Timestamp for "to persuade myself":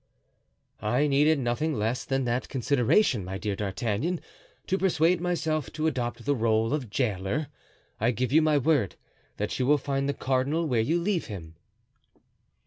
4.65-5.71